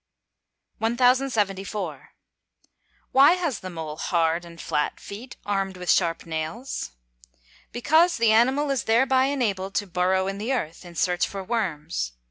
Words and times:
Paley. 0.79 0.95
CHAPTER 0.95 1.23
LIV. 1.25 1.31
1074. 1.37 2.09
Why 3.11 3.33
has 3.33 3.59
the 3.59 3.69
mole 3.69 3.97
hard 3.97 4.43
and 4.45 4.59
flat 4.59 4.99
feet, 4.99 5.37
armed 5.45 5.77
with 5.77 5.91
sharp 5.91 6.25
nails? 6.25 6.93
Because 7.71 8.17
the 8.17 8.31
animal 8.31 8.71
is 8.71 8.85
thereby 8.85 9.25
enabled 9.25 9.75
to 9.75 9.85
burrow 9.85 10.25
in 10.25 10.39
the 10.39 10.53
earth, 10.53 10.83
in 10.85 10.95
search 10.95 11.27
for 11.27 11.43
worms. 11.43 12.13